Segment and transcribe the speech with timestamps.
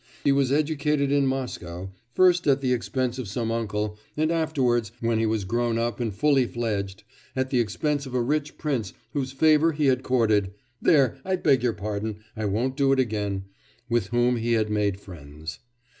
[0.23, 5.19] He was educated in Moscow, first at the expense of some uncle, and afterwards, when
[5.19, 7.03] he was grown up and fully fledged,
[7.35, 11.61] at the expense of a rich prince whose favour he had courted there, I beg
[11.61, 13.43] your pardon, I won't do it again
[13.89, 15.59] with whom he had made friends.